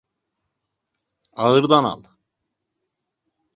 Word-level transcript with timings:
Ağırdan 1.43 1.83
al. 1.83 2.01